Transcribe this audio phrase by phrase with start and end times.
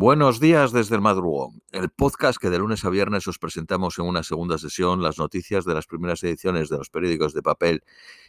[0.00, 4.04] Buenos días desde el madrugón, el podcast que de lunes a viernes os presentamos en
[4.04, 7.82] una segunda sesión las noticias de las primeras ediciones de los periódicos de papel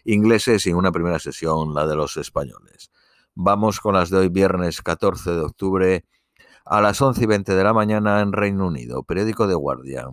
[0.03, 2.89] ingleses y en una primera sesión la de los españoles.
[3.35, 6.05] Vamos con las de hoy viernes 14 de octubre
[6.65, 10.09] a las 11 y 20 de la mañana en Reino Unido, periódico de Guardia.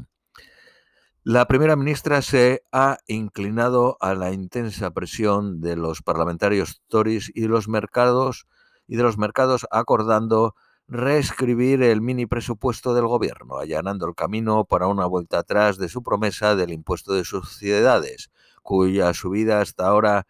[1.24, 7.46] La primera ministra se ha inclinado a la intensa presión de los parlamentarios Tories y
[7.46, 8.46] los mercados
[8.86, 10.54] y de los mercados acordando
[10.88, 16.02] reescribir el mini presupuesto del gobierno, allanando el camino para una vuelta atrás de su
[16.02, 18.30] promesa del impuesto de sociedades,
[18.62, 20.26] cuya subida hasta ahora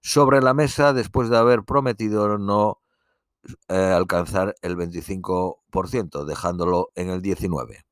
[0.00, 2.80] sobre la mesa después de haber prometido no
[3.68, 7.84] eh, alcanzar el 25%, dejándolo en el 19%.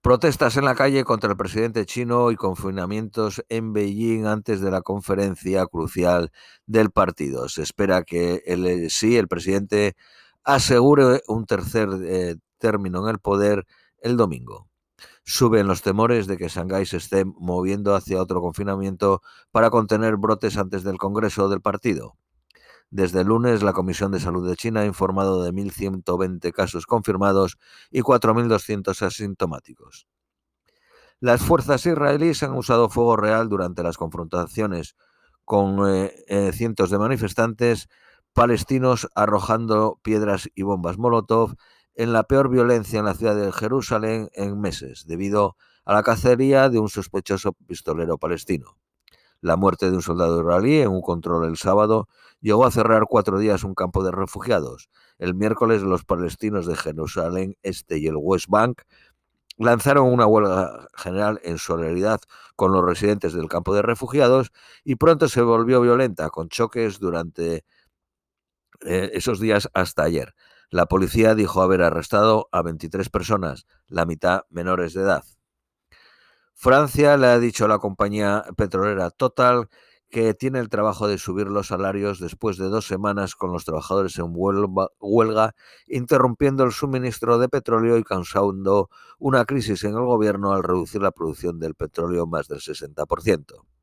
[0.00, 4.82] Protestas en la calle contra el presidente chino y confinamientos en Beijing antes de la
[4.82, 6.30] conferencia crucial
[6.66, 7.48] del partido.
[7.48, 9.96] Se espera que el, sí, el presidente
[10.46, 13.66] asegure un tercer eh, término en el poder
[13.98, 14.68] el domingo.
[15.24, 20.56] Suben los temores de que Shanghái se esté moviendo hacia otro confinamiento para contener brotes
[20.56, 22.14] antes del Congreso del partido.
[22.90, 27.58] Desde el lunes, la Comisión de Salud de China ha informado de 1.120 casos confirmados
[27.90, 30.06] y 4.200 asintomáticos.
[31.18, 34.94] Las fuerzas israelíes han usado fuego real durante las confrontaciones
[35.44, 37.88] con eh, eh, cientos de manifestantes
[38.36, 41.54] palestinos arrojando piedras y bombas Molotov
[41.94, 45.56] en la peor violencia en la ciudad de Jerusalén en meses, debido
[45.86, 48.76] a la cacería de un sospechoso pistolero palestino.
[49.40, 52.10] La muerte de un soldado israelí en un control el sábado
[52.42, 54.90] llegó a cerrar cuatro días un campo de refugiados.
[55.18, 58.82] El miércoles los palestinos de Jerusalén Este y el West Bank
[59.56, 62.20] lanzaron una huelga general en solidaridad
[62.54, 64.52] con los residentes del campo de refugiados
[64.84, 67.64] y pronto se volvió violenta con choques durante
[68.84, 70.34] eh, esos días hasta ayer.
[70.70, 75.24] La policía dijo haber arrestado a 23 personas, la mitad menores de edad.
[76.54, 79.68] Francia le ha dicho a la compañía petrolera Total
[80.10, 84.18] que tiene el trabajo de subir los salarios después de dos semanas con los trabajadores
[84.18, 85.54] en huelga,
[85.86, 88.88] interrumpiendo el suministro de petróleo y causando
[89.18, 93.75] una crisis en el gobierno al reducir la producción del petróleo más del 60%.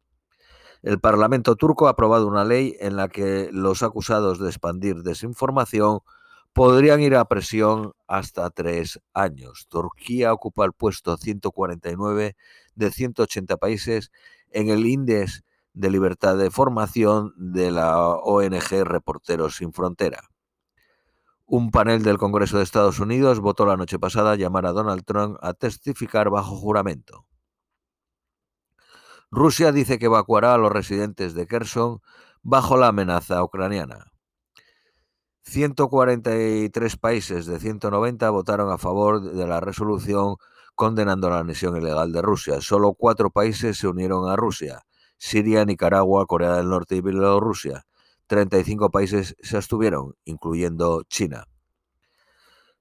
[0.84, 6.02] El Parlamento turco ha aprobado una ley en la que los acusados de expandir desinformación
[6.52, 9.66] podrían ir a presión hasta tres años.
[9.70, 12.36] Turquía ocupa el puesto 149
[12.76, 14.12] de 180 países
[14.52, 20.30] en el índice de libertad de formación de la ONG Reporteros Sin Frontera.
[21.46, 25.38] Un panel del Congreso de Estados Unidos votó la noche pasada llamar a Donald Trump
[25.42, 27.26] a testificar bajo juramento.
[29.32, 32.00] Rusia dice que evacuará a los residentes de Kherson
[32.42, 34.12] bajo la amenaza ucraniana.
[35.44, 40.38] 143 países de 190 votaron a favor de la resolución
[40.76, 42.62] condenando la anexión ilegal de Rusia.
[42.62, 44.84] Solo cuatro países se unieron a Rusia.
[45.18, 47.86] Siria, Nicaragua, Corea del Norte y Bielorrusia.
[48.28, 51.46] 35 países se abstuvieron, incluyendo China.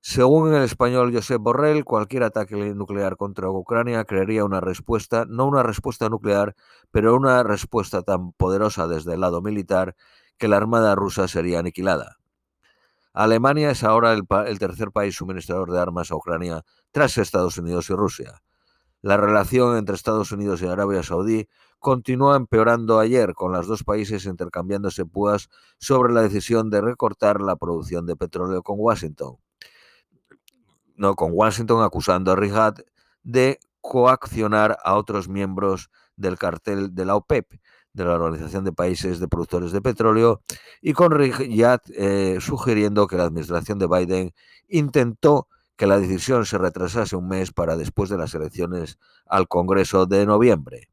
[0.05, 5.63] Según el español Josep Borrell, cualquier ataque nuclear contra Ucrania crearía una respuesta, no una
[5.63, 6.57] respuesta nuclear,
[6.91, 9.95] pero una respuesta tan poderosa desde el lado militar
[10.39, 12.17] que la Armada rusa sería aniquilada.
[13.13, 17.89] Alemania es ahora el, el, tercer país suministrador de armas a Ucrania tras Estados Unidos
[17.89, 18.43] y Rusia.
[19.03, 21.49] La relación entre Estados Unidos y Arabia Saudí
[21.79, 25.49] continúa empeorando ayer, con los dos países intercambiándose púas
[25.79, 29.37] sobre la decisión de recortar la producción de petróleo con Washington
[30.97, 32.81] no, con Washington acusando a Riyadh
[33.23, 37.61] de coaccionar a otros miembros del cartel de la OPEP,
[37.93, 40.43] de la Organización de Países de Productores de Petróleo,
[40.81, 44.35] y con Riyadh eh, sugiriendo que la administración de Biden
[44.69, 50.07] intentó que la decisión se retrasase un mes para después de las elecciones al Congreso
[50.07, 50.89] de noviembre.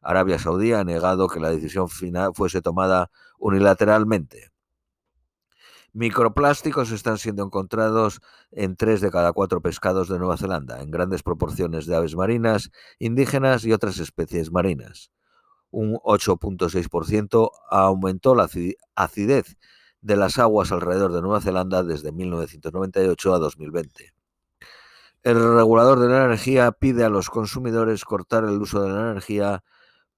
[0.00, 4.50] Arabia Saudí ha negado que la decisión final fuese tomada unilateralmente.
[5.98, 8.20] Microplásticos están siendo encontrados
[8.50, 12.70] en tres de cada cuatro pescados de Nueva Zelanda, en grandes proporciones de aves marinas,
[12.98, 15.10] indígenas y otras especies marinas.
[15.70, 18.46] Un 8.6% aumentó la
[18.94, 19.56] acidez
[20.02, 24.12] de las aguas alrededor de Nueva Zelanda desde 1998 a 2020.
[25.22, 29.64] El regulador de la energía pide a los consumidores cortar el uso de la energía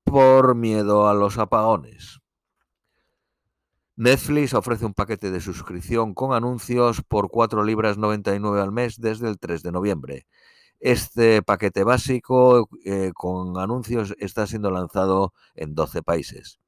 [0.03, 2.19] por miedo a los apagones.
[3.99, 9.29] Netflix ofrece un paquete de suscripción con anuncios por 4 libras 99 al mes desde
[9.29, 10.29] el 3 de noviembre.
[10.79, 16.61] Este paquete básico eh, con anuncios está siendo lanzado en 12 países.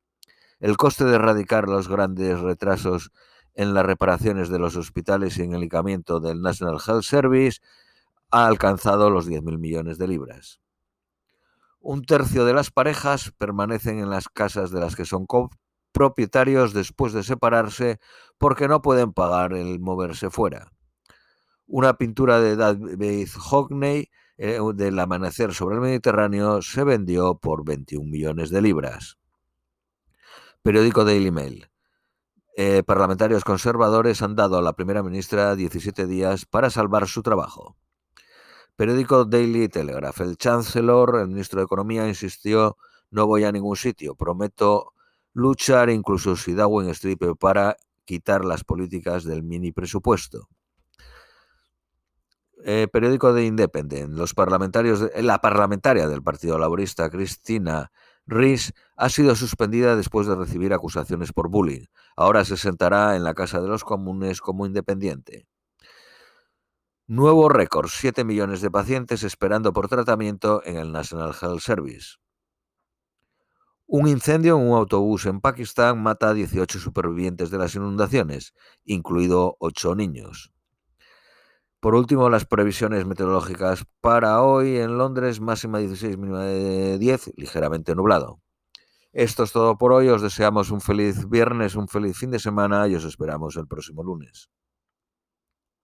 [0.59, 3.13] El coste de erradicar los grandes retrasos
[3.55, 7.61] en las reparaciones de los hospitales y en el equipamiento del National Health Service
[8.33, 10.61] ha alcanzado los 10.000 millones de libras.
[11.79, 15.27] Un tercio de las parejas permanecen en las casas de las que son
[15.93, 17.99] propietarios después de separarse
[18.39, 20.73] porque no pueden pagar el moverse fuera.
[21.67, 28.11] Una pintura de David Hockney eh, del amanecer sobre el Mediterráneo se vendió por 21
[28.11, 29.19] millones de libras.
[30.63, 31.71] Periódico Daily Mail.
[32.57, 37.77] Eh, parlamentarios conservadores han dado a la primera ministra 17 días para salvar su trabajo.
[38.77, 40.21] Periódico Daily Telegraph.
[40.23, 42.77] El chancellor, el ministro de Economía, insistió,
[43.11, 44.95] no voy a ningún sitio, prometo
[45.33, 50.49] luchar incluso si Dawin Street para quitar las políticas del mini presupuesto.
[52.65, 57.91] Eh, periódico de Independent, los parlamentarios, la parlamentaria del Partido Laborista, Cristina
[58.27, 61.87] Riz, ha sido suspendida después de recibir acusaciones por bullying.
[62.17, 65.47] Ahora se sentará en la Casa de los Comunes como independiente.
[67.07, 72.19] Nuevo récord, 7 millones de pacientes esperando por tratamiento en el National Health Service.
[73.93, 78.55] Un incendio en un autobús en Pakistán mata a 18 supervivientes de las inundaciones,
[78.85, 80.53] incluido 8 niños.
[81.81, 87.97] Por último, las previsiones meteorológicas para hoy en Londres, máxima 16, mínima de 10, ligeramente
[87.97, 88.41] nublado.
[89.13, 92.87] Esto es todo por hoy, os deseamos un feliz viernes, un feliz fin de semana
[92.87, 94.51] y os esperamos el próximo lunes.